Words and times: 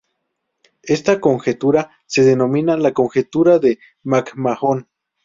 Esta 0.81 1.19
conjetura 1.21 1.91
se 2.07 2.23
denomina 2.23 2.75
La 2.75 2.91
conjetura 2.91 3.59
de 3.59 3.77
MacMahon. 4.01 4.87